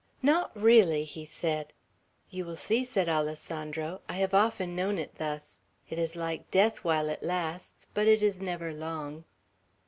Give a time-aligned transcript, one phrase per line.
[0.23, 1.73] "Not really!" he said.
[2.31, 4.01] "You will see," said Alessandro.
[4.09, 5.59] "I have often known it thus.
[5.91, 9.25] It is like death while it lasts; but it is never long."